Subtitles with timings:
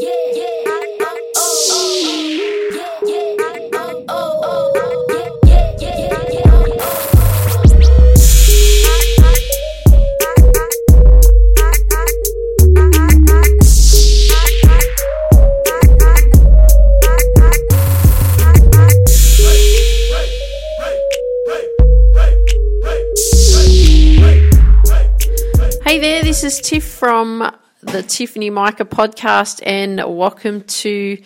[0.00, 0.57] Hey
[27.08, 27.50] from
[27.80, 31.16] the Tiffany Micah podcast, and welcome to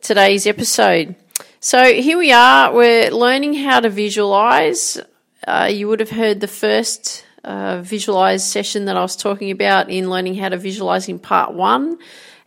[0.00, 1.14] today's episode.
[1.60, 4.98] So, here we are, we're learning how to visualize.
[5.46, 9.90] Uh, you would have heard the first uh, visualize session that I was talking about
[9.90, 11.98] in learning how to visualize in part one,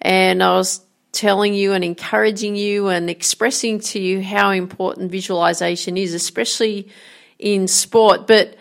[0.02, 5.96] and I was telling you and encouraging you and expressing to you how important visualization
[5.96, 6.90] is, especially
[7.38, 8.26] in sport.
[8.26, 8.56] But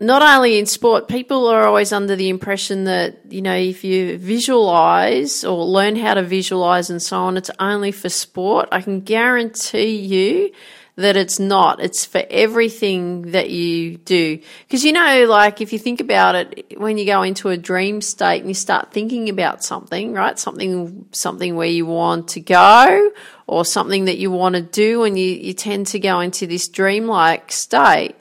[0.00, 4.16] not only in sport, people are always under the impression that, you know, if you
[4.16, 8.68] visualize or learn how to visualize and so on, it's only for sport.
[8.70, 10.52] I can guarantee you
[10.94, 11.80] that it's not.
[11.80, 14.40] It's for everything that you do.
[14.66, 18.00] Because, you know, like if you think about it, when you go into a dream
[18.00, 20.38] state and you start thinking about something, right?
[20.38, 23.10] Something, something where you want to go
[23.48, 26.68] or something that you want to do and you, you tend to go into this
[26.68, 28.14] dreamlike state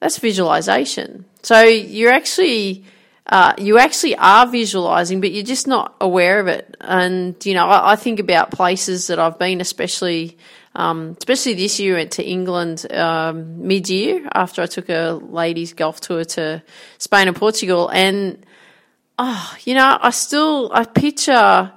[0.00, 1.26] that's visualization.
[1.42, 2.84] So you're actually
[3.26, 6.76] uh, you actually are visualizing, but you're just not aware of it.
[6.80, 10.36] And you know, I, I think about places that I've been, especially
[10.74, 15.74] um, especially this year, went to England um, mid year after I took a ladies
[15.74, 16.62] golf tour to
[16.98, 18.44] Spain and Portugal, and
[19.18, 21.72] oh, you know, I still I picture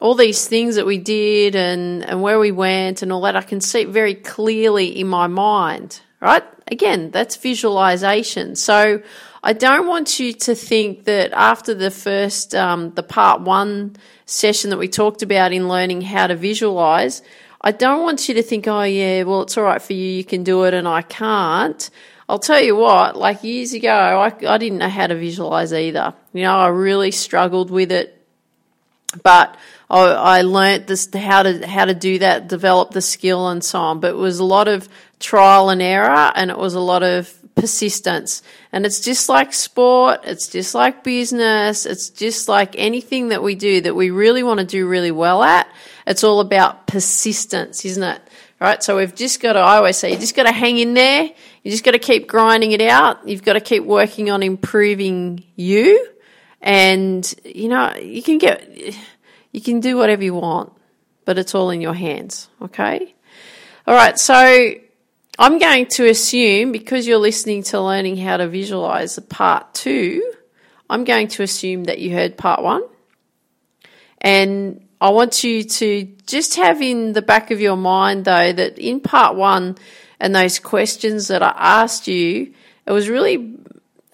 [0.00, 3.36] all these things that we did and and where we went and all that.
[3.36, 6.44] I can see it very clearly in my mind right?
[6.66, 8.56] Again, that's visualization.
[8.56, 9.02] So
[9.42, 14.70] I don't want you to think that after the first, um, the part one session
[14.70, 17.22] that we talked about in learning how to visualize,
[17.60, 20.24] I don't want you to think, oh yeah, well it's all right for you, you
[20.24, 21.88] can do it and I can't.
[22.28, 26.12] I'll tell you what, like years ago, I, I didn't know how to visualize either.
[26.34, 28.22] You know, I really struggled with it,
[29.22, 29.56] but
[29.88, 33.78] I, I learnt this how to how to do that, develop the skill and so
[33.78, 34.00] on.
[34.00, 34.88] But it was a lot of
[35.20, 38.42] trial and error, and it was a lot of persistence.
[38.72, 43.54] And it's just like sport, it's just like business, it's just like anything that we
[43.54, 45.68] do that we really want to do really well at.
[46.06, 48.22] It's all about persistence, isn't it?
[48.60, 48.82] Right?
[48.82, 51.30] So we've just got to, I always say, you just got to hang in there.
[51.62, 53.26] You just got to keep grinding it out.
[53.28, 56.08] You've got to keep working on improving you.
[56.60, 58.68] And, you know, you can get,
[59.52, 60.72] you can do whatever you want,
[61.24, 62.48] but it's all in your hands.
[62.60, 63.14] Okay?
[63.86, 64.18] All right.
[64.18, 64.74] So
[65.40, 70.32] I'm going to assume, because you're listening to learning how to visualize part two,
[70.90, 72.82] I'm going to assume that you heard part one.
[74.20, 78.78] And I want you to just have in the back of your mind, though, that
[78.78, 79.78] in part one
[80.18, 82.52] and those questions that I asked you,
[82.84, 83.54] it was really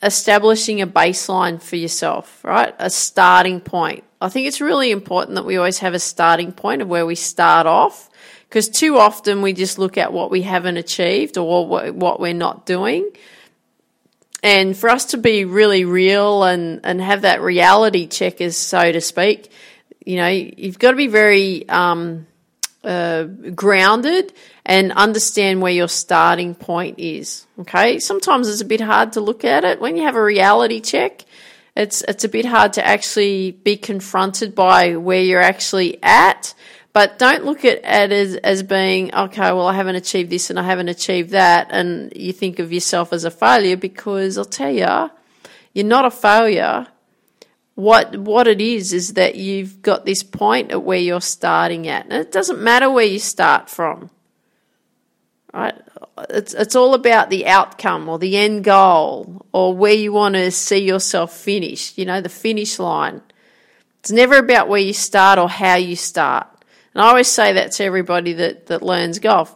[0.02, 2.74] establishing a baseline for yourself, right?
[2.78, 4.04] A starting point.
[4.20, 7.14] I think it's really important that we always have a starting point of where we
[7.14, 8.10] start off
[8.54, 12.64] because too often we just look at what we haven't achieved or what we're not
[12.64, 13.10] doing.
[14.44, 18.92] And for us to be really real and, and have that reality check, as so
[18.92, 19.50] to speak,
[20.06, 22.28] you know, you've got to be very um,
[22.84, 24.32] uh, grounded
[24.64, 27.48] and understand where your starting point is.
[27.58, 30.80] Okay, sometimes it's a bit hard to look at it when you have a reality
[30.80, 31.24] check.
[31.74, 36.54] It's it's a bit hard to actually be confronted by where you're actually at
[36.94, 40.60] but don't look at it as, as being, okay, well, I haven't achieved this and
[40.60, 41.66] I haven't achieved that.
[41.70, 45.10] And you think of yourself as a failure because I'll tell you,
[45.72, 46.86] you're not a failure.
[47.74, 52.04] What, what it is, is that you've got this point at where you're starting at.
[52.04, 54.10] And it doesn't matter where you start from.
[55.52, 55.74] Right?
[56.30, 60.48] It's, it's all about the outcome or the end goal or where you want to
[60.52, 63.20] see yourself finish, you know, the finish line.
[63.98, 66.46] It's never about where you start or how you start.
[66.94, 69.54] And I always say that to everybody that, that learns golf.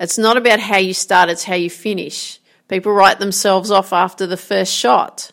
[0.00, 2.40] It's not about how you start, it's how you finish.
[2.68, 5.30] People write themselves off after the first shot.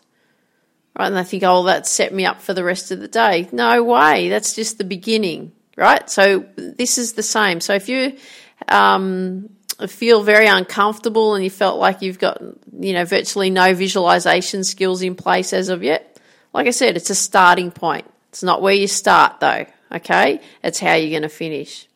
[0.97, 1.07] Right?
[1.07, 3.47] And they think, oh, that set me up for the rest of the day.
[3.51, 4.27] No way.
[4.29, 5.53] That's just the beginning.
[5.77, 6.09] Right?
[6.09, 7.61] So this is the same.
[7.61, 8.17] So if you
[8.67, 9.49] um,
[9.87, 12.41] feel very uncomfortable and you felt like you've got,
[12.77, 16.19] you know, virtually no visualization skills in place as of yet,
[16.53, 18.11] like I said, it's a starting point.
[18.27, 20.41] It's not where you start though okay?
[20.63, 21.87] It's how you're going to finish.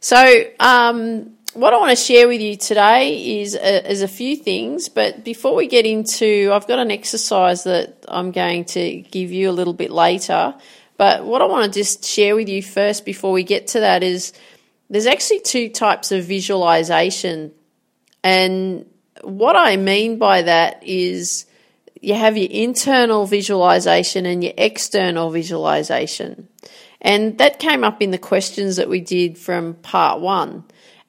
[0.00, 4.36] So, um, what I want to share with you today is a, is a few
[4.36, 9.32] things, but before we get into, I've got an exercise that I'm going to give
[9.32, 10.54] you a little bit later.
[10.96, 14.02] But what I want to just share with you first before we get to that
[14.02, 14.32] is
[14.90, 17.52] there's actually two types of visualization.
[18.22, 18.86] And
[19.22, 21.46] what I mean by that is
[22.00, 26.48] you have your internal visualization and your external visualization.
[27.00, 30.64] And that came up in the questions that we did from part one.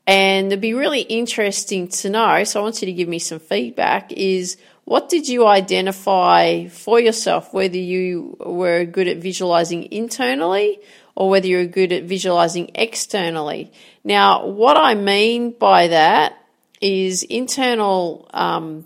[0.05, 2.43] And it'd be really interesting to know.
[2.43, 6.99] So I want you to give me some feedback is what did you identify for
[6.99, 10.79] yourself, whether you were good at visualizing internally
[11.13, 13.71] or whether you're good at visualizing externally?
[14.03, 16.33] Now, what I mean by that
[16.81, 18.85] is internal um,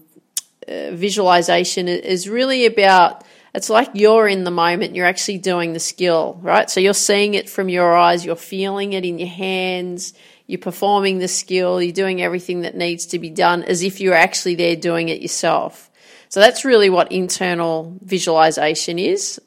[0.67, 3.23] uh, visualization is really about
[3.53, 6.69] it's like you're in the moment, you're actually doing the skill, right?
[6.69, 10.13] So you're seeing it from your eyes, you're feeling it in your hands,
[10.47, 14.15] you're performing the skill, you're doing everything that needs to be done as if you're
[14.15, 15.91] actually there doing it yourself.
[16.29, 19.39] So that's really what internal visualization is.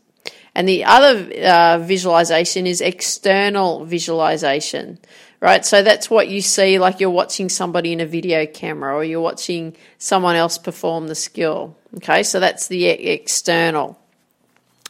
[0.54, 4.98] And the other uh, visualization is external visualization,
[5.40, 5.64] right?
[5.64, 9.20] So that's what you see like you're watching somebody in a video camera or you're
[9.20, 11.76] watching someone else perform the skill.
[11.96, 13.98] Okay, so that's the external.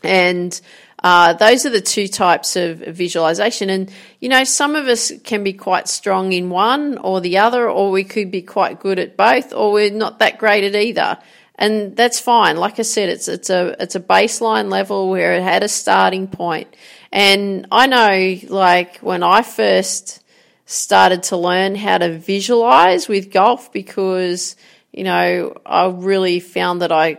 [0.03, 0.59] And
[1.03, 3.71] uh, those are the two types of visualization.
[3.71, 7.69] And, you know, some of us can be quite strong in one or the other,
[7.69, 11.19] or we could be quite good at both, or we're not that great at either
[11.59, 12.57] and that's fine.
[12.57, 16.29] Like I said, it's it's a it's a baseline level where it had a starting
[16.29, 16.75] point.
[17.11, 20.23] And I know, like when I first
[20.67, 24.57] started to learn how to visualize with golf, because
[24.93, 27.19] you know I really found that I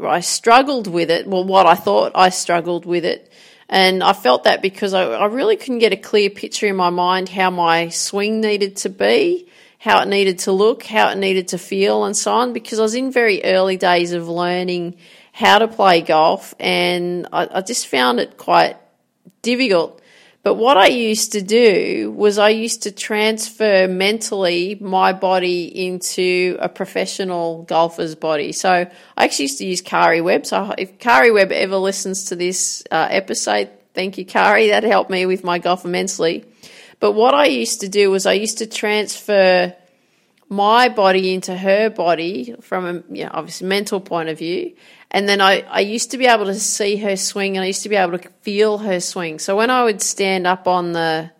[0.00, 1.26] I struggled with it.
[1.26, 3.32] Well, what I thought I struggled with it.
[3.68, 6.90] And I felt that because I, I really couldn't get a clear picture in my
[6.90, 9.48] mind how my swing needed to be
[9.78, 12.82] how it needed to look, how it needed to feel, and so on, because I
[12.82, 14.94] was in very early days of learning
[15.32, 18.76] how to play golf, and I, I just found it quite
[19.42, 20.00] difficult.
[20.42, 26.56] But what I used to do was I used to transfer mentally my body into
[26.60, 28.50] a professional golfer's body.
[28.50, 30.46] So I actually used to use Kari Webb.
[30.46, 34.70] So if Kari Webb ever listens to this uh, episode, thank you, Kari.
[34.70, 36.44] That helped me with my golf immensely.
[36.98, 39.76] But what I used to do was I used to transfer
[40.48, 44.74] my body into her body from a you know, obviously mental point of view.
[45.12, 47.82] And then I, I used to be able to see her swing and I used
[47.82, 49.38] to be able to feel her swing.
[49.38, 51.30] So when I would stand up on the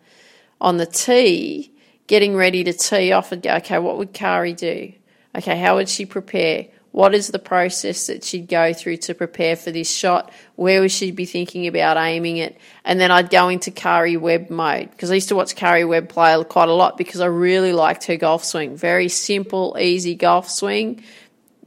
[0.61, 1.73] on the tee,
[2.07, 4.93] getting ready to tee off, I'd go, okay, what would Kari do?
[5.35, 6.67] Okay, how would she prepare?
[6.91, 10.31] What is the process that she'd go through to prepare for this shot?
[10.55, 12.55] Where would she be thinking about aiming it?
[12.85, 16.09] And then I'd go into Kari Webb mode because I used to watch Kari Webb
[16.09, 18.77] play quite a lot because I really liked her golf swing.
[18.77, 21.03] Very simple, easy golf swing,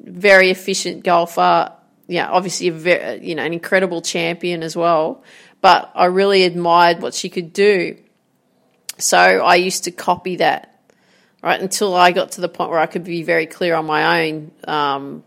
[0.00, 1.72] very efficient golfer.
[2.08, 5.24] Yeah, obviously very, you know an incredible champion as well.
[5.60, 7.98] But I really admired what she could do.
[8.98, 10.76] So I used to copy that
[11.46, 11.60] right?
[11.60, 14.50] Until I got to the point where I could be very clear on my own,
[14.66, 15.22] um,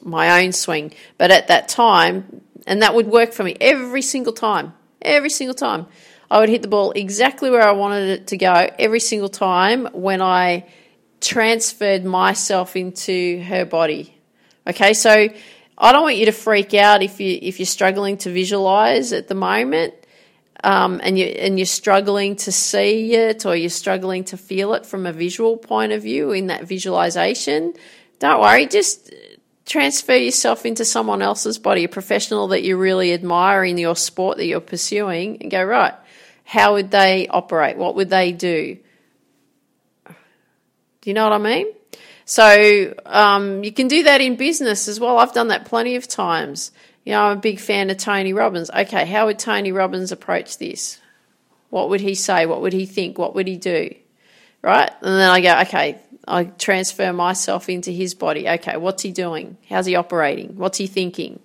[0.00, 0.92] my own swing.
[1.18, 5.54] But at that time, and that would work for me every single time, every single
[5.54, 5.86] time.
[6.30, 9.88] I would hit the ball exactly where I wanted it to go every single time
[9.92, 10.66] when I
[11.20, 14.16] transferred myself into her body.
[14.68, 15.28] Okay, so
[15.78, 19.28] I don't want you to freak out if you if you're struggling to visualize at
[19.28, 19.94] the moment
[20.64, 24.86] um, and you and you're struggling to see it or you're struggling to feel it
[24.86, 27.74] from a visual point of view in that visualization,
[28.18, 29.12] don't worry, just
[29.66, 34.38] transfer yourself into someone else's body, a professional that you really admire in your sport
[34.38, 35.94] that you're pursuing, and go, right,
[36.44, 37.76] how would they operate?
[37.76, 38.78] What would they do?
[40.06, 41.66] Do you know what I mean?
[42.26, 45.18] So um, you can do that in business as well.
[45.18, 46.72] I've done that plenty of times
[47.06, 48.68] you know, I'm a big fan of Tony Robbins.
[48.68, 51.00] Okay, how would Tony Robbins approach this?
[51.70, 52.46] What would he say?
[52.46, 53.16] What would he think?
[53.16, 53.94] What would he do?
[54.60, 54.90] Right?
[55.02, 58.48] And then I go, okay, I transfer myself into his body.
[58.48, 59.56] Okay, what's he doing?
[59.68, 60.56] How's he operating?
[60.56, 61.38] What's he thinking?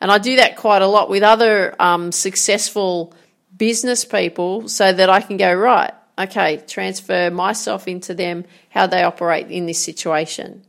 [0.00, 3.14] And I do that quite a lot with other um, successful
[3.56, 9.02] business people so that I can go, right, okay, transfer myself into them, how they
[9.02, 10.64] operate in this situation.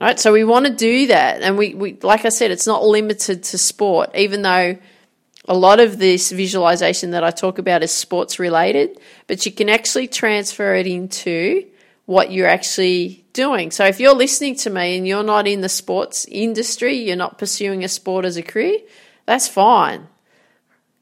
[0.00, 2.84] Right, so we want to do that, and we, we, like I said, it's not
[2.84, 4.14] limited to sport.
[4.14, 4.78] Even though
[5.48, 9.68] a lot of this visualization that I talk about is sports related, but you can
[9.68, 11.66] actually transfer it into
[12.04, 13.70] what you're actually doing.
[13.70, 17.38] So if you're listening to me and you're not in the sports industry, you're not
[17.38, 18.78] pursuing a sport as a career,
[19.26, 20.06] that's fine.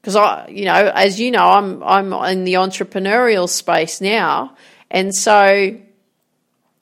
[0.01, 4.55] Because I, you know, as you know, I'm I'm in the entrepreneurial space now,
[4.89, 5.77] and so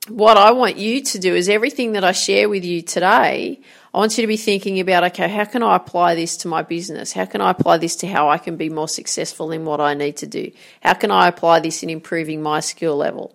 [0.08, 3.60] what I want you to do is everything that I share with you today,
[3.94, 6.62] I want you to be thinking about, okay, how can I apply this to my
[6.62, 7.14] business?
[7.14, 9.94] How can I apply this to how I can be more successful in what I
[9.94, 10.52] need to do?
[10.82, 13.34] How can I apply this in improving my skill level?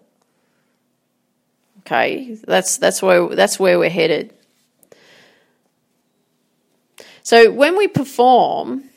[1.81, 4.35] Okay, that's that's where that's where we're headed.
[7.23, 8.90] So when we perform,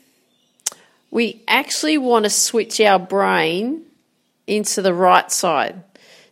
[1.14, 3.82] we actually want to switch our brain
[4.48, 5.80] into the right side.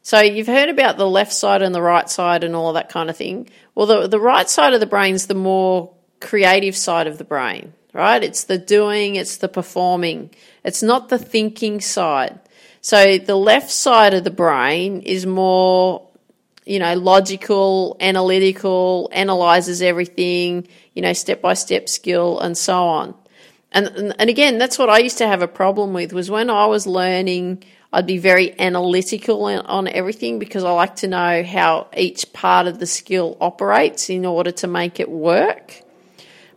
[0.02, 3.08] So you've heard about the left side and the right side and all that kind
[3.08, 3.48] of thing.
[3.76, 7.24] Well, the, the right side of the brain is the more creative side of the
[7.24, 8.24] brain, right?
[8.24, 10.30] It's the doing, it's the performing.
[10.64, 12.40] It's not the thinking side.
[12.80, 16.08] So the left side of the brain is more,
[16.64, 23.14] you know, logical, analytical, analyzes everything, you know, step by step skill and so on.
[23.72, 26.66] And, and again, that's what I used to have a problem with was when I
[26.66, 27.64] was learning
[27.94, 32.78] I'd be very analytical on everything because I like to know how each part of
[32.78, 35.82] the skill operates in order to make it work.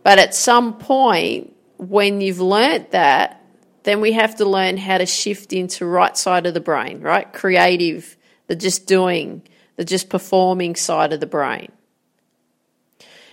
[0.02, 3.42] But at some point, when you've learnt that,
[3.82, 7.30] then we have to learn how to shift into right side of the brain, right?
[7.30, 9.42] Creative, the just doing,
[9.76, 11.70] the just performing side of the brain.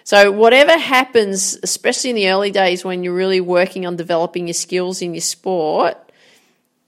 [0.03, 4.53] So, whatever happens, especially in the early days when you're really working on developing your
[4.53, 5.97] skills in your sport,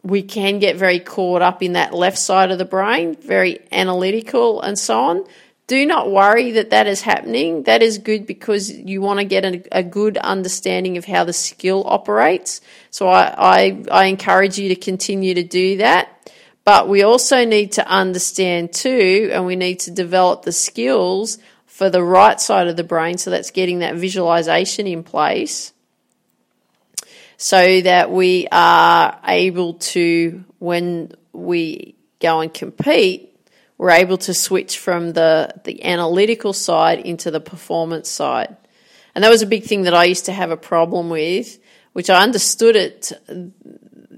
[0.03, 4.62] we can get very caught up in that left side of the brain, very analytical
[4.62, 5.25] and so on.
[5.67, 7.63] Do not worry that that is happening.
[7.63, 11.34] That is good because you want to get a, a good understanding of how the
[11.34, 12.62] skill operates.
[12.91, 16.10] So I, I, I encourage you to continue to do that.
[16.65, 21.39] But we also need to understand too, and we need to develop the skills
[21.75, 23.17] for the right side of the brain.
[23.17, 25.74] So that's getting that visualization in place
[27.36, 33.38] so that we are able to, when we go and compete,
[33.77, 38.55] we're able to switch from the, the analytical side into the performance side.
[39.13, 41.60] And that was a big thing that I used to have a problem with,
[41.91, 43.12] which I understood it,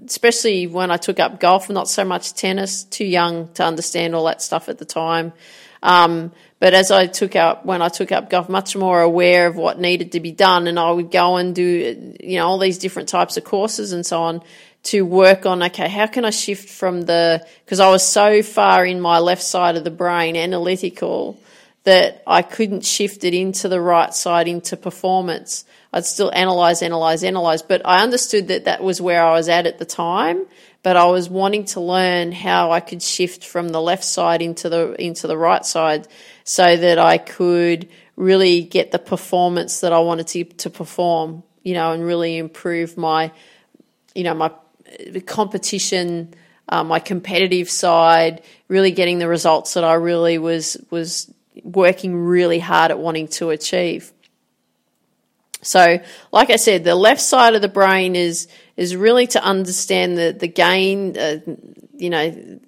[0.06, 4.26] especially when I took up golf, not so much tennis, too young to understand all
[4.26, 5.34] that stuff at the time.
[5.82, 9.56] Um, but as I took up, when I took up golf, much more aware of
[9.56, 12.80] what needed to be done, and I would go and do, you know, all these
[12.80, 14.42] different types of courses and so on
[14.84, 18.86] to work on, okay, how can I shift from the, because I was so far
[18.86, 21.40] in my left side of the brain, analytical,
[21.84, 25.64] that I couldn't shift it into the right side, into performance.
[25.94, 29.68] I'd still analyze, analyze, analyze, but I understood that that was where I was at
[29.68, 30.46] at the time.
[30.84, 34.70] But I was wanting to learn how I could shift from the left side into
[34.70, 36.08] the into the right side
[36.48, 41.74] so that I could really get the performance that I wanted to, to perform, you
[41.74, 43.34] know, and really improve my,
[44.16, 44.52] you know, my
[45.26, 46.34] competition,
[46.70, 51.30] uh, my competitive side, really getting the results that I really was was
[51.64, 54.14] working really hard at wanting to achieve.
[55.62, 56.00] So,
[56.32, 60.32] like I said, the left side of the brain is is really to understand the
[60.32, 61.40] the gain, uh,
[61.98, 62.60] you know,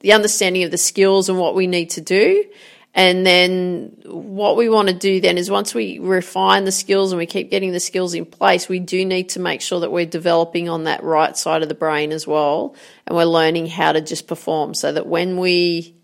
[0.00, 2.44] the understanding of the skills and what we need to do.
[2.92, 7.18] And then what we want to do then is once we refine the skills and
[7.18, 10.06] we keep getting the skills in place, we do need to make sure that we're
[10.06, 12.74] developing on that right side of the brain as well.
[13.06, 15.94] And we're learning how to just perform so that when we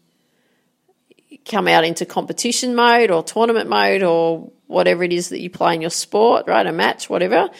[1.45, 5.75] come out into competition mode or tournament mode or whatever it is that you play
[5.75, 6.67] in your sport, right?
[6.67, 7.51] A match, whatever,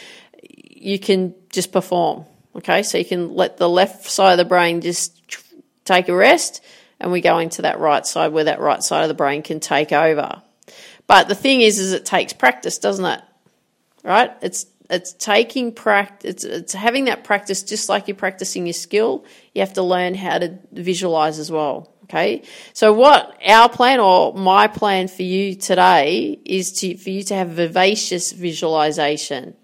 [0.43, 2.27] you can just perform.
[2.55, 2.85] Okay.
[2.85, 5.21] So you can let the left side of the brain just
[5.87, 6.63] take a rest,
[7.01, 9.61] and we go into that right side where that right side of the brain can
[9.61, 10.43] take over.
[11.07, 13.21] But the thing is, is it takes practice, doesn't it?
[14.03, 14.33] Right?
[14.43, 16.31] It's it's taking practice.
[16.31, 19.25] It's, it's having that practice, just like you're practicing your skill.
[19.55, 21.93] You have to learn how to visualize as well.
[22.05, 22.43] Okay.
[22.73, 27.35] So what our plan or my plan for you today is to for you to
[27.35, 29.57] have vivacious visualization.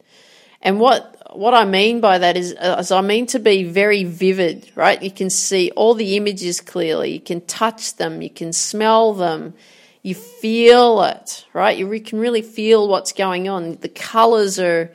[0.60, 4.04] And what what I mean by that is, uh, is I mean to be very
[4.04, 5.02] vivid, right?
[5.02, 7.12] You can see all the images clearly.
[7.12, 8.22] You can touch them.
[8.22, 9.54] You can smell them.
[10.02, 11.76] You feel it, right?
[11.76, 13.76] You can really feel what's going on.
[13.80, 14.92] The colors are,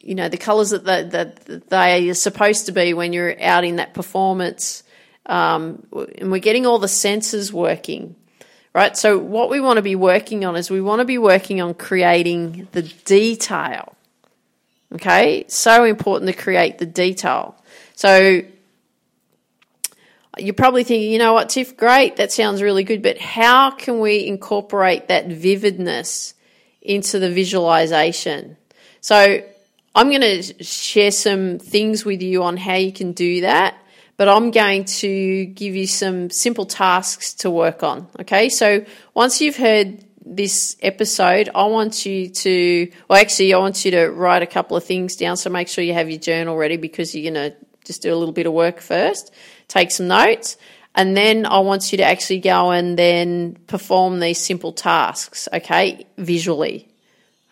[0.00, 3.64] you know, the colors that, they, that they are supposed to be when you're out
[3.64, 4.82] in that performance.
[5.26, 5.86] Um,
[6.18, 8.14] and we're getting all the senses working,
[8.74, 8.96] right?
[8.96, 11.74] So what we want to be working on is we want to be working on
[11.74, 13.96] creating the detail
[14.92, 17.54] Okay, so important to create the detail.
[17.94, 18.42] So
[20.38, 24.00] you're probably thinking, you know what, Tiff, great, that sounds really good, but how can
[24.00, 26.34] we incorporate that vividness
[26.82, 28.56] into the visualization?
[29.00, 29.42] So
[29.94, 33.76] I'm going to share some things with you on how you can do that,
[34.16, 38.08] but I'm going to give you some simple tasks to work on.
[38.20, 43.84] Okay, so once you've heard this episode, I want you to, well, actually, I want
[43.84, 45.36] you to write a couple of things down.
[45.36, 48.16] So make sure you have your journal ready because you're going to just do a
[48.16, 49.32] little bit of work first,
[49.68, 50.56] take some notes,
[50.94, 56.06] and then I want you to actually go and then perform these simple tasks, okay,
[56.18, 56.88] visually.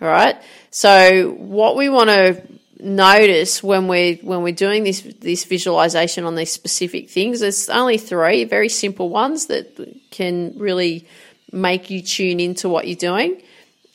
[0.00, 0.36] All right.
[0.70, 2.42] So what we want to
[2.80, 7.98] notice when we're when we're doing this this visualization on these specific things, there's only
[7.98, 9.76] three very simple ones that
[10.10, 11.06] can really
[11.52, 13.42] make you tune into what you're doing.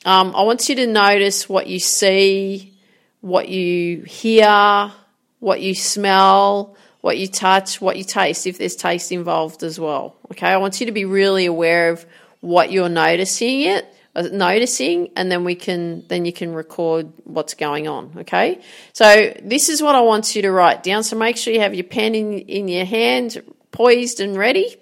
[0.04, 2.74] Um, I want you to notice what you see,
[3.20, 4.92] what you hear,
[5.40, 10.16] what you smell, what you touch, what you taste, if there's taste involved as well.
[10.32, 12.04] Okay, I want you to be really aware of
[12.40, 17.54] what you're noticing it uh, noticing and then we can then you can record what's
[17.54, 18.60] going on okay
[18.92, 21.74] so this is what i want you to write down so make sure you have
[21.74, 23.42] your pen in in your hand
[23.72, 24.76] poised and ready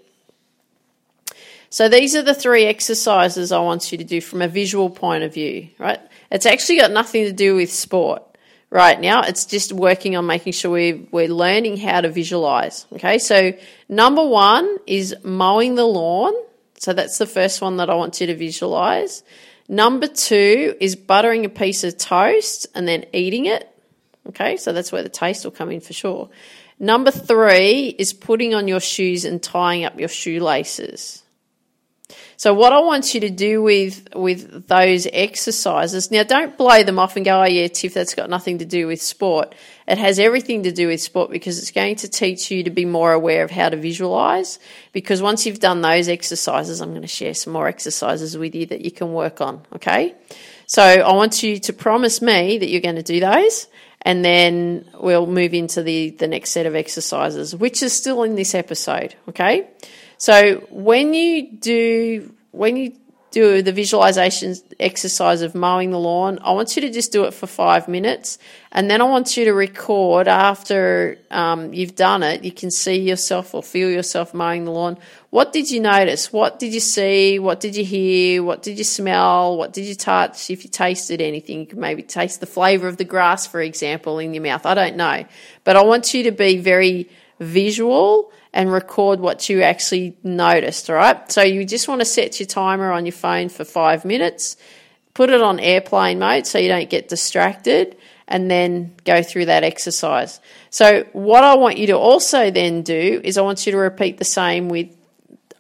[1.73, 5.25] so these are the three exercises i want you to do from a visual point
[5.25, 6.01] of view right
[6.31, 8.23] it's actually got nothing to do with sport
[8.71, 13.19] right now it's just working on making sure we, we're learning how to visualize okay
[13.19, 13.53] so
[13.89, 16.35] number one is mowing the lawn
[16.83, 19.23] so that's the first one that I want you to visualize.
[19.69, 23.69] Number two is buttering a piece of toast and then eating it.
[24.27, 26.29] Okay, so that's where the taste will come in for sure.
[26.81, 31.22] Number three is putting on your shoes and tying up your shoelaces.
[32.43, 36.99] So what I want you to do with with those exercises now, don't blow them
[36.99, 39.55] off and go, "Oh yeah, Tiff, that's got nothing to do with sport."
[39.87, 42.85] It has everything to do with sport because it's going to teach you to be
[42.85, 44.59] more aware of how to visualize.
[44.91, 48.67] Because once you've done those exercises, I'm going to share some more exercises with you
[48.67, 49.63] that you can work on.
[49.77, 50.17] Okay,
[50.67, 53.69] so I want you to promise me that you're going to do those
[54.05, 58.35] and then we'll move into the, the next set of exercises, which is still in
[58.35, 59.15] this episode.
[59.29, 59.69] Okay.
[60.23, 62.95] So when you do when you
[63.33, 67.35] do the visualization exercise of mowing the lawn, I want you to just do it
[67.35, 68.39] for five minutes,
[68.71, 72.45] and then I want you to record after um, you've done it.
[72.45, 74.97] You can see yourself or feel yourself mowing the lawn.
[75.31, 76.33] What did you notice?
[76.33, 77.41] What did you see?
[77.41, 78.45] What did you hear?
[78.45, 79.57] What did you smell?
[79.57, 80.51] What did you touch?
[80.51, 84.21] If you tasted anything, you could maybe taste the flavor of the grass, for example,
[84.21, 84.67] in your mouth.
[84.67, 85.25] I don't know,
[85.65, 90.97] but I want you to be very visual and record what you actually noticed, all
[90.97, 91.31] right?
[91.33, 94.57] So you just want to set your timer on your phone for five minutes,
[95.15, 97.97] put it on airplane mode so you don't get distracted,
[98.29, 100.41] and then go through that exercise.
[100.71, 104.19] So, what I want you to also then do is I want you to repeat
[104.19, 104.89] the same with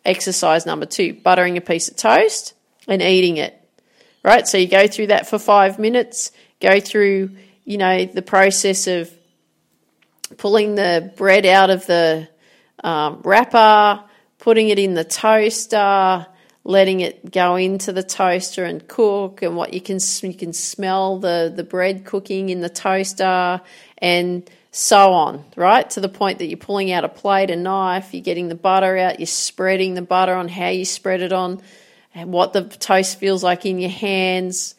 [0.04, 2.54] exercise number two buttering a piece of toast
[2.88, 3.58] and eating it.
[4.22, 4.46] Right?
[4.46, 7.30] So, you go through that for five minutes, go through,
[7.64, 9.10] you know, the process of
[10.38, 12.28] pulling the bread out of the
[12.82, 14.02] um, wrapper,
[14.38, 16.26] putting it in the toaster,
[16.64, 21.18] letting it go into the toaster and cook, and what you can you can smell
[21.18, 23.60] the the bread cooking in the toaster,
[23.98, 25.88] and so on, right?
[25.90, 28.96] To the point that you're pulling out a plate, a knife, you're getting the butter
[28.96, 31.60] out, you're spreading the butter on how you spread it on,
[32.14, 34.74] and what the toast feels like in your hands,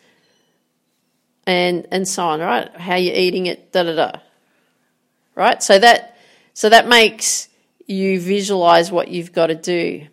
[1.45, 2.75] and and so on, right?
[2.75, 4.19] How you're eating it, da da da.
[5.35, 5.61] Right?
[5.63, 6.17] So that
[6.53, 7.49] so that makes
[7.85, 10.07] you visualize what you've got to do.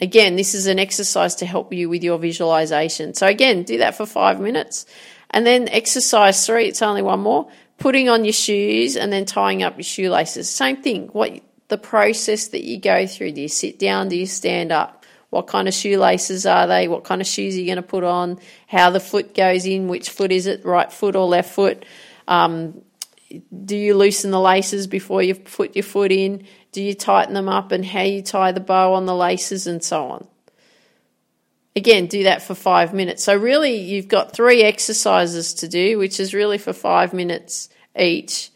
[0.00, 3.14] Again, this is an exercise to help you with your visualization.
[3.14, 4.84] So, again, do that for five minutes.
[5.30, 9.62] And then exercise three, it's only one more putting on your shoes and then tying
[9.62, 10.48] up your shoelaces.
[10.48, 11.08] Same thing.
[11.08, 11.40] What
[11.72, 13.32] the process that you go through.
[13.32, 14.10] Do you sit down?
[14.10, 15.06] Do you stand up?
[15.30, 16.86] What kind of shoelaces are they?
[16.86, 18.38] What kind of shoes are you going to put on?
[18.66, 19.88] How the foot goes in?
[19.88, 20.66] Which foot is it?
[20.66, 21.86] Right foot or left foot?
[22.28, 22.82] Um,
[23.64, 26.46] do you loosen the laces before you put your foot in?
[26.72, 29.82] Do you tighten them up and how you tie the bow on the laces and
[29.82, 30.26] so on?
[31.74, 33.24] Again, do that for five minutes.
[33.24, 38.50] So, really, you've got three exercises to do, which is really for five minutes each.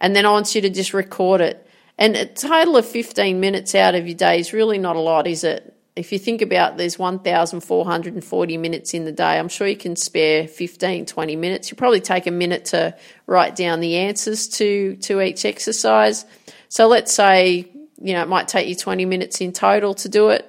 [0.00, 1.66] And then I want you to just record it.
[1.98, 5.26] And a total of 15 minutes out of your day is really not a lot,
[5.26, 5.76] is it?
[6.00, 10.48] If you think about there's 1,440 minutes in the day, I'm sure you can spare
[10.48, 11.70] 15, 20 minutes.
[11.70, 16.24] You probably take a minute to write down the answers to, to each exercise.
[16.70, 20.30] So let's say, you know, it might take you 20 minutes in total to do
[20.30, 20.46] it.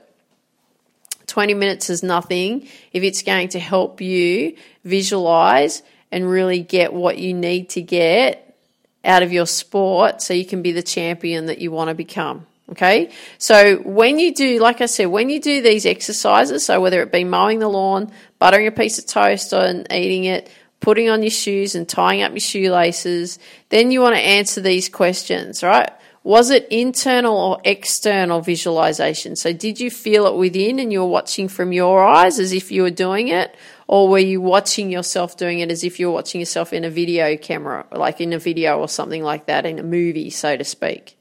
[1.28, 5.84] 20 minutes is nothing if it's going to help you visualize
[6.14, 8.58] and really get what you need to get
[9.04, 12.48] out of your sport so you can be the champion that you want to become.
[12.72, 13.12] Okay.
[13.38, 17.12] So when you do, like I said, when you do these exercises, so whether it
[17.12, 21.32] be mowing the lawn, buttering a piece of toast and eating it, putting on your
[21.32, 25.92] shoes and tying up your shoelaces, then you want to answer these questions, right?
[26.24, 29.36] was it internal or external visualization?
[29.36, 32.84] So, did you feel it within and you're watching from your eyes as if you
[32.84, 33.56] were doing it?
[33.88, 36.90] Or were you watching yourself doing it as if you were watching yourself in a
[36.90, 40.64] video camera, like in a video or something like that, in a movie, so to
[40.64, 41.18] speak?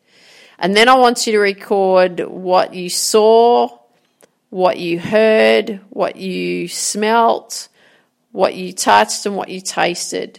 [0.60, 3.78] And then I want you to record what you saw,
[4.50, 7.68] what you heard, what you smelt,
[8.32, 10.38] what you touched, and what you tasted.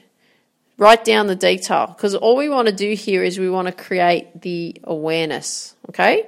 [0.78, 3.72] Write down the detail because all we want to do here is we want to
[3.72, 5.76] create the awareness.
[5.90, 6.28] Okay?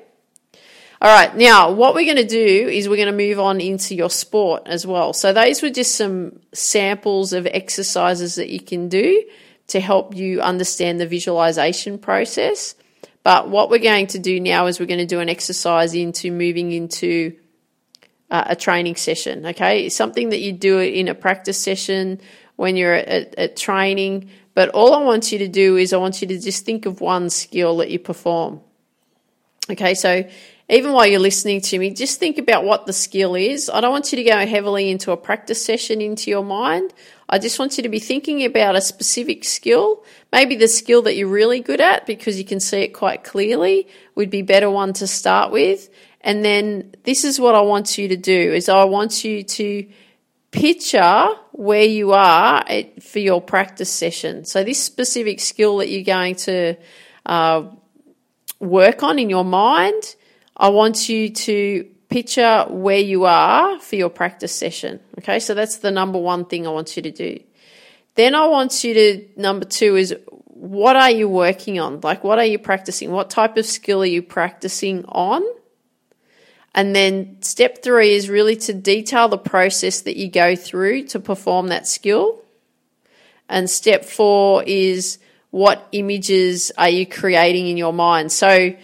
[1.00, 3.94] All right, now what we're going to do is we're going to move on into
[3.94, 5.12] your sport as well.
[5.12, 9.24] So, those were just some samples of exercises that you can do
[9.68, 12.76] to help you understand the visualization process.
[13.24, 16.32] But what we're going to do now is we're going to do an exercise into
[16.32, 17.38] moving into
[18.30, 19.46] uh, a training session.
[19.46, 22.20] Okay, something that you do in a practice session
[22.56, 24.30] when you're at, at training.
[24.54, 27.02] But all I want you to do is I want you to just think of
[27.02, 28.62] one skill that you perform.
[29.70, 30.28] Okay, so
[30.70, 33.70] even while you're listening to me, just think about what the skill is.
[33.70, 36.94] I don't want you to go heavily into a practice session into your mind.
[37.30, 40.04] I just want you to be thinking about a specific skill.
[40.32, 43.88] Maybe the skill that you're really good at because you can see it quite clearly
[44.16, 45.90] would be better one to start with.
[46.22, 49.88] And then this is what I want you to do is I want you to
[50.52, 54.46] picture where you are at, for your practice session.
[54.46, 56.76] So this specific skill that you're going to
[57.26, 57.64] uh,
[58.60, 60.16] work on in your mind,
[60.56, 65.00] I want you to picture where you are for your practice session.
[65.18, 67.40] Okay, so that's the number one thing I want you to do.
[68.14, 72.02] Then I want you to, number two is what are you working on?
[72.02, 73.10] Like, what are you practicing?
[73.10, 75.42] What type of skill are you practicing on?
[76.76, 81.20] And then step three is really to detail the process that you go through to
[81.20, 82.44] perform that skill.
[83.50, 85.18] And step four is
[85.50, 88.32] what images are you creating in your mind?
[88.32, 88.76] So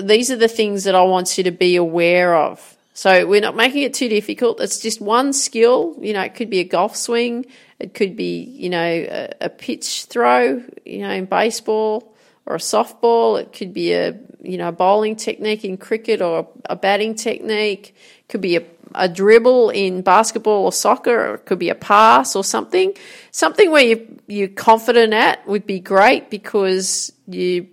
[0.00, 2.76] these are the things that I want you to be aware of.
[2.94, 4.60] So we're not making it too difficult.
[4.60, 5.96] It's just one skill.
[6.00, 7.44] You know, it could be a golf swing.
[7.80, 12.14] It could be, you know, a, a pitch throw, you know, in baseball
[12.46, 13.40] or a softball.
[13.40, 17.96] It could be a you know a bowling technique in cricket or a batting technique.
[18.20, 21.30] It could be a, a dribble in basketball or soccer.
[21.30, 22.94] Or it could be a pass or something.
[23.32, 27.68] Something where you you're confident at would be great because you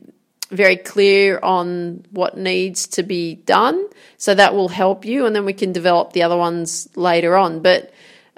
[0.51, 3.87] very clear on what needs to be done.
[4.17, 7.61] So that will help you, and then we can develop the other ones later on.
[7.61, 7.91] But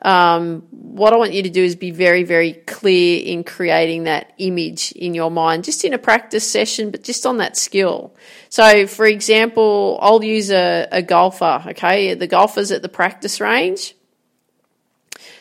[0.04, 4.34] um, what I want you to do is be very, very clear in creating that
[4.38, 8.13] image in your mind, just in a practice session, but just on that skill.
[8.49, 12.13] So, for example, I'll use a, a golfer, okay?
[12.13, 13.95] The golfer's at the practice range.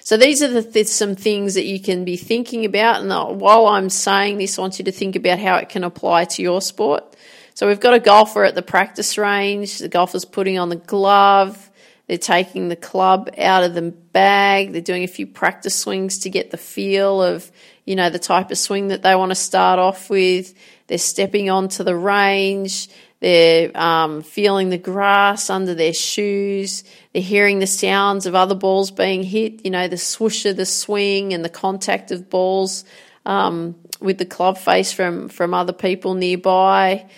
[0.04, 3.02] So, these are the, some things that you can be thinking about.
[3.02, 6.24] And while I'm saying this, I want you to think about how it can apply
[6.24, 7.16] to your sport.
[7.54, 11.70] So, we've got a golfer at the practice range, the golfer's putting on the glove
[12.12, 14.72] they're taking the club out of the bag.
[14.72, 17.50] They're doing a few practice swings to get the feel of,
[17.84, 20.52] you know, the type of swing that they want to start off with.
[20.88, 22.88] They're stepping onto the range.
[23.22, 26.82] They're um, feeling the grass under their shoes.
[27.12, 30.66] They're hearing the sounds of other balls being hit, you know, the swoosh of the
[30.66, 32.84] swing and the contact of balls
[33.24, 37.08] um, with the club face from, from other people nearby.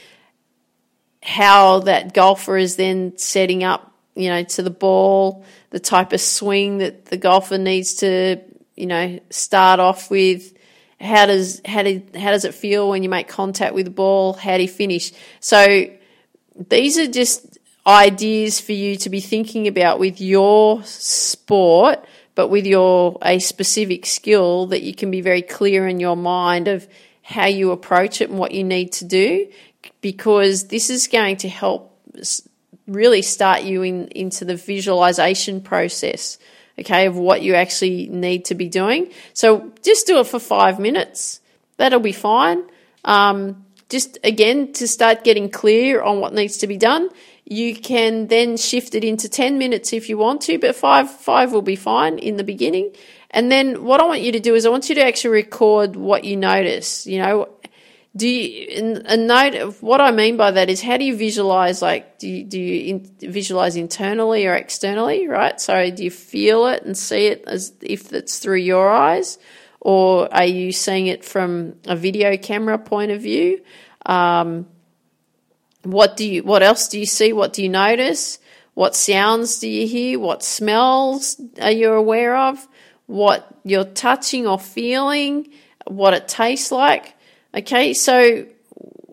[1.23, 6.21] How that golfer is then setting up you know, to the ball, the type of
[6.21, 8.43] swing that the golfer needs to,
[8.77, 10.53] you know, start off with.
[11.05, 14.33] How does how did how does it feel when you make contact with the ball?
[14.33, 15.13] How do you finish?
[15.41, 15.87] So
[16.69, 22.67] these are just ideas for you to be thinking about with your sport, but with
[22.67, 26.89] your a specific skill that you can be very clear in your mind of
[27.23, 29.47] how you approach it and what you need to do,
[30.01, 31.91] because this is going to help
[32.87, 36.39] really start you in, into the visualization process,
[36.79, 39.11] okay, of what you actually need to be doing.
[39.33, 41.41] So just do it for five minutes.
[41.77, 42.65] That'll be fine.
[43.05, 47.11] Um, just again, to start getting clear on what needs to be done.
[47.45, 51.53] You can then shift it into 10 minutes if you want to, but five, five
[51.53, 52.95] will be fine in the beginning.
[53.31, 55.97] And then what I want you to do is I want you to actually record
[55.97, 57.07] what you notice.
[57.07, 57.49] You know,
[58.17, 61.83] do you a note of what I mean by that is how do you visualize
[61.83, 65.61] like do you, do you in, visualize internally or externally right?
[65.61, 69.39] So do you feel it and see it as if it's through your eyes?
[69.81, 73.63] Or are you seeing it from a video camera point of view?
[74.07, 74.67] Um,
[75.83, 77.33] what do you what else do you see?
[77.33, 78.39] What do you notice?
[78.75, 80.21] What sounds do you hear?
[80.21, 82.67] What smells are you aware of?
[83.07, 85.49] What you're touching or feeling?
[85.87, 87.14] What it tastes like
[87.57, 88.47] Okay, so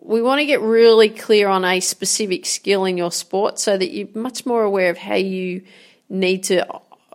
[0.00, 3.92] we want to get really clear on a specific skill in your sport so that
[3.92, 5.62] you're much more aware of how you
[6.08, 6.66] need to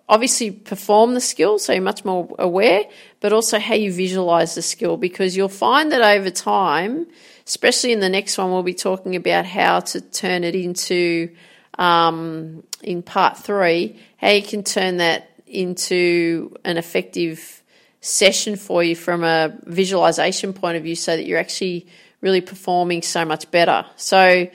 [0.08, 2.86] obviously perform the skill, so you're much more aware,
[3.20, 7.06] but also how you visualize the skill because you'll find that over time,
[7.46, 11.30] especially in the next one, we'll be talking about how to turn it into,
[11.78, 17.62] um, in part three, how you can turn that into an effective
[18.02, 21.88] session for you from a visualization point of view so that you're actually
[22.22, 23.86] really performing so much better.
[23.96, 24.48] So,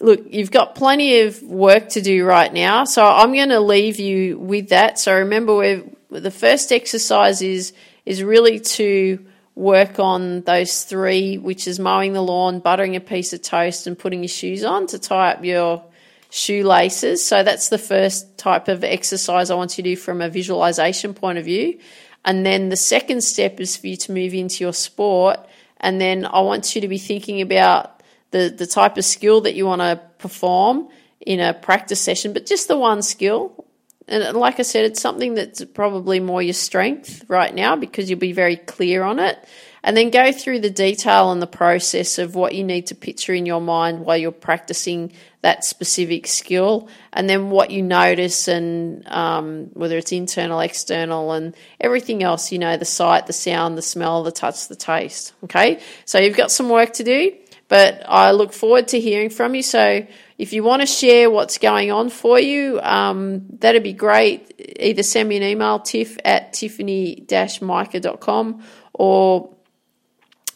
[0.00, 2.84] look, you've got plenty of work to do right now.
[2.84, 4.98] So I'm going to leave you with that.
[4.98, 7.72] So remember, the first exercise is
[8.06, 9.24] is really to
[9.54, 13.98] work on those three, which is mowing the lawn, buttering a piece of toast, and
[13.98, 15.84] putting your shoes on to tie up your
[16.30, 17.24] shoelaces.
[17.24, 21.12] So that's the first type of exercise I want you to do from a visualization
[21.12, 21.78] point of view.
[22.24, 25.40] And then the second step is for you to move into your sport.
[25.78, 29.54] And then I want you to be thinking about the, the type of skill that
[29.54, 30.88] you want to perform
[31.20, 33.64] in a practice session, but just the one skill.
[34.08, 38.18] And like I said, it's something that's probably more your strength right now because you'll
[38.18, 39.38] be very clear on it.
[39.82, 43.32] And then go through the detail and the process of what you need to picture
[43.32, 45.12] in your mind while you're practicing
[45.42, 51.54] that specific skill, and then what you notice, and um, whether it's internal, external, and
[51.80, 55.32] everything else, you know, the sight, the sound, the smell, the touch, the taste.
[55.44, 57.32] Okay, so you've got some work to do.
[57.68, 59.62] But I look forward to hearing from you.
[59.62, 60.04] So
[60.38, 64.52] if you want to share what's going on for you, um, that'd be great.
[64.80, 69.54] Either send me an email, tiff at tiffany-mica.com or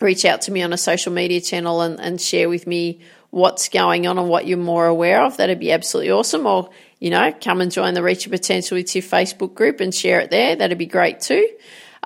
[0.05, 3.69] reach out to me on a social media channel and, and share with me what's
[3.69, 5.37] going on and what you're more aware of.
[5.37, 6.47] That'd be absolutely awesome.
[6.47, 9.93] Or, you know, come and join the Reach Your Potential with Tiff Facebook group and
[9.93, 10.55] share it there.
[10.55, 11.49] That'd be great too.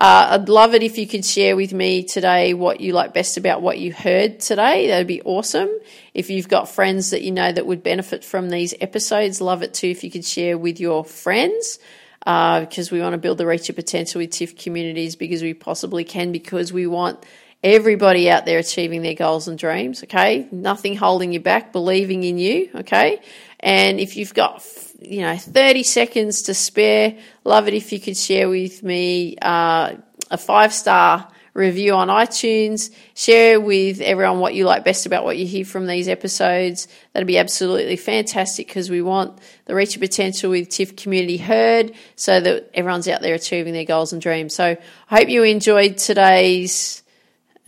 [0.00, 3.36] Uh, I'd love it if you could share with me today what you like best
[3.36, 4.86] about what you heard today.
[4.86, 5.68] That'd be awesome.
[6.14, 9.74] If you've got friends that you know that would benefit from these episodes, love it
[9.74, 11.78] too if you could share with your friends.
[12.26, 15.54] Uh, because we want to build the Reach Your Potential with TIFF communities because we
[15.54, 17.24] possibly can, because we want
[17.62, 20.48] everybody out there achieving their goals and dreams, okay?
[20.52, 23.20] Nothing holding you back, believing in you, okay?
[23.60, 24.62] And if you've got
[25.00, 27.16] you know, 30 seconds to spare.
[27.44, 29.94] Love it if you could share with me uh,
[30.30, 32.92] a five star review on iTunes.
[33.14, 36.88] Share with everyone what you like best about what you hear from these episodes.
[37.12, 41.92] That'd be absolutely fantastic because we want the Reach of Potential with TIFF community heard
[42.16, 44.54] so that everyone's out there achieving their goals and dreams.
[44.54, 44.76] So
[45.10, 47.02] I hope you enjoyed today's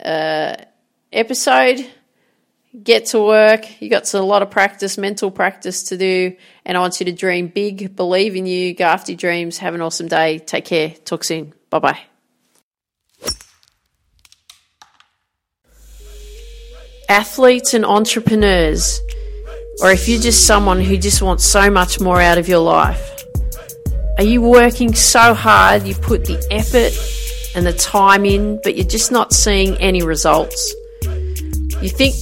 [0.04, 0.56] uh,
[1.12, 1.86] episode
[2.82, 3.80] get to work.
[3.80, 7.12] You got a lot of practice, mental practice to do, and I want you to
[7.12, 9.58] dream big, believe in you, go after your dreams.
[9.58, 10.38] Have an awesome day.
[10.38, 10.90] Take care.
[10.90, 11.52] Talk soon.
[11.68, 12.00] Bye bye.
[17.08, 19.00] Athletes and entrepreneurs,
[19.82, 23.24] or if you're just someone who just wants so much more out of your life,
[24.16, 26.92] are you working so hard you put the effort
[27.54, 30.74] and the time in, but you're just not seeing any results?
[31.02, 32.14] You think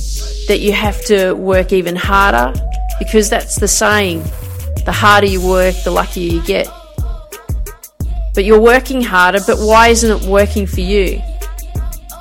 [0.49, 2.53] that you have to work even harder
[2.99, 4.23] because that's the saying
[4.85, 6.67] the harder you work, the luckier you get.
[8.35, 11.21] But you're working harder, but why isn't it working for you?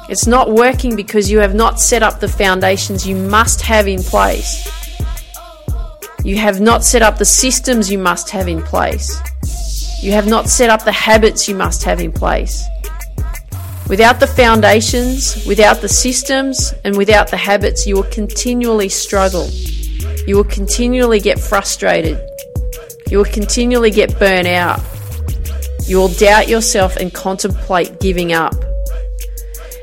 [0.09, 4.03] It's not working because you have not set up the foundations you must have in
[4.03, 4.69] place.
[6.23, 9.17] You have not set up the systems you must have in place.
[10.01, 12.65] You have not set up the habits you must have in place.
[13.89, 19.47] Without the foundations, without the systems, and without the habits, you will continually struggle.
[20.27, 22.19] You will continually get frustrated.
[23.09, 24.81] You will continually get burnt out.
[25.85, 28.53] You will doubt yourself and contemplate giving up.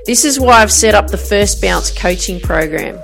[0.05, 2.99] This is why I've set up the First Bounce coaching program.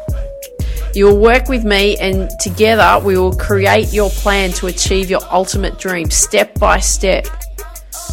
[0.93, 5.23] You will work with me, and together we will create your plan to achieve your
[5.31, 7.27] ultimate dream step by step.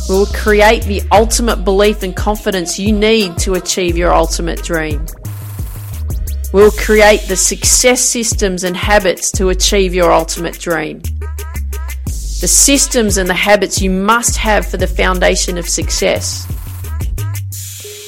[0.09, 5.05] We will create the ultimate belief and confidence you need to achieve your ultimate dream.
[6.53, 11.01] We'll create the success systems and habits to achieve your ultimate dream.
[12.05, 16.47] The systems and the habits you must have for the foundation of success.